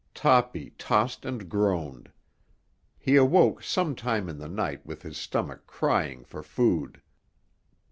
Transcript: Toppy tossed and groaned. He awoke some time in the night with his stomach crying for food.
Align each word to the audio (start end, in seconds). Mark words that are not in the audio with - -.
Toppy 0.15 0.71
tossed 0.79 1.25
and 1.25 1.47
groaned. 1.47 2.11
He 2.97 3.17
awoke 3.17 3.61
some 3.61 3.93
time 3.93 4.29
in 4.29 4.39
the 4.39 4.49
night 4.49 4.83
with 4.83 5.03
his 5.03 5.15
stomach 5.15 5.67
crying 5.67 6.23
for 6.23 6.41
food. 6.41 7.03